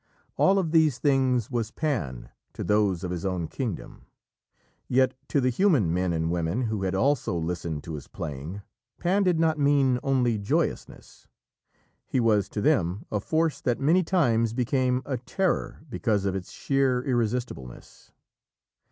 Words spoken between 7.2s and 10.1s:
listened to his playing, Pan did not mean